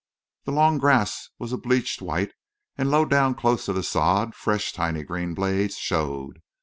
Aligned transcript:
The 0.45 0.51
long 0.51 0.79
grass 0.79 1.29
was 1.37 1.53
a 1.53 1.57
bleached 1.59 2.01
white, 2.01 2.33
and 2.75 2.89
low 2.89 3.05
down 3.05 3.35
close 3.35 3.65
to 3.65 3.73
the 3.73 3.83
sod 3.83 4.33
fresh 4.33 4.73
tiny 4.73 5.03
green 5.03 5.35
blades 5.35 5.77
showed. 5.77 6.41